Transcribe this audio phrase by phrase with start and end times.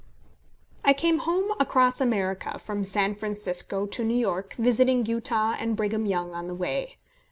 [0.83, 6.07] I came home across America from San Francisco to New York, visiting Utah and Brigham
[6.07, 6.95] Young on the way.